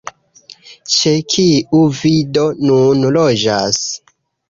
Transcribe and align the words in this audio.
Ĉe 0.93 1.13
kiu 1.35 1.83
vi 2.01 2.15
do 2.39 2.49
nun 2.67 3.09
loĝas? 3.19 3.89